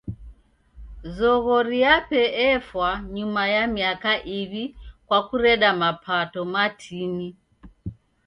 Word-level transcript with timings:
Zoghori 1.15 1.77
yape 1.85 2.21
efwa 2.49 2.89
nyuma 3.15 3.41
ya 3.53 3.63
miaka 3.75 4.11
iw'i 4.39 4.65
kwa 5.07 5.19
kureda 5.27 5.69
mapato 5.81 6.39
matini. 6.53 7.27